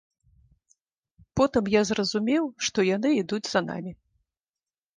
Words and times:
Потым 1.41 1.63
я 1.79 1.85
зразумеў, 1.91 2.43
што 2.69 2.79
яны 2.95 3.09
ідуць 3.21 3.43
за 3.53 3.61
намі. 3.69 3.91